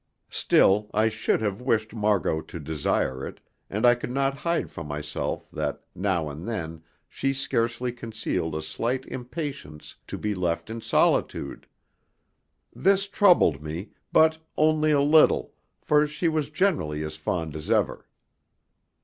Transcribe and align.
Still, 0.31 0.89
I 0.95 1.09
should 1.09 1.41
have 1.41 1.61
wished 1.61 1.93
Margot 1.93 2.41
to 2.41 2.59
desire 2.59 3.23
it, 3.23 3.39
and 3.69 3.85
I 3.85 3.93
could 3.93 4.09
not 4.09 4.33
hide 4.33 4.71
from 4.71 4.87
myself 4.87 5.47
that 5.51 5.83
now 5.93 6.27
and 6.27 6.47
then 6.47 6.81
she 7.07 7.33
scarcely 7.33 7.91
concealed 7.91 8.55
a 8.55 8.63
slight 8.63 9.05
impatience 9.05 9.97
to 10.07 10.17
be 10.17 10.33
left 10.33 10.71
in 10.71 10.81
solitude. 10.81 11.67
This 12.73 13.05
troubled 13.07 13.61
me, 13.61 13.91
but 14.11 14.39
only 14.57 14.89
a 14.89 15.01
little, 15.01 15.53
for 15.83 16.07
she 16.07 16.27
was 16.27 16.49
generally 16.49 17.03
as 17.03 17.15
fond 17.15 17.55
as 17.55 17.69
ever. 17.69 18.07